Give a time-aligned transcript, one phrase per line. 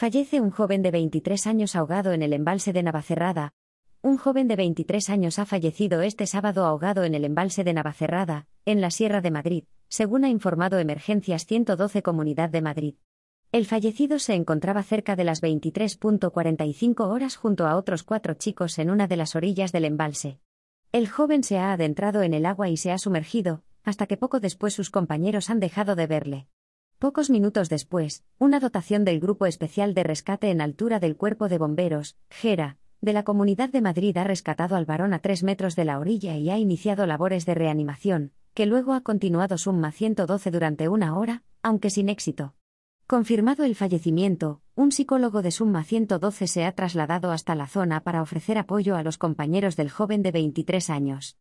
[0.00, 3.52] Fallece un joven de 23 años ahogado en el embalse de Navacerrada.
[4.00, 8.46] Un joven de 23 años ha fallecido este sábado ahogado en el embalse de Navacerrada,
[8.64, 12.94] en la Sierra de Madrid, según ha informado Emergencias 112 Comunidad de Madrid.
[13.52, 18.88] El fallecido se encontraba cerca de las 23.45 horas junto a otros cuatro chicos en
[18.88, 20.40] una de las orillas del embalse.
[20.92, 24.40] El joven se ha adentrado en el agua y se ha sumergido, hasta que poco
[24.40, 26.46] después sus compañeros han dejado de verle.
[27.00, 31.56] Pocos minutos después, una dotación del Grupo Especial de Rescate en altura del Cuerpo de
[31.56, 35.86] Bomberos, GERA, de la Comunidad de Madrid ha rescatado al varón a tres metros de
[35.86, 40.90] la orilla y ha iniciado labores de reanimación, que luego ha continuado Summa 112 durante
[40.90, 42.52] una hora, aunque sin éxito.
[43.06, 48.20] Confirmado el fallecimiento, un psicólogo de Summa 112 se ha trasladado hasta la zona para
[48.20, 51.38] ofrecer apoyo a los compañeros del joven de 23 años.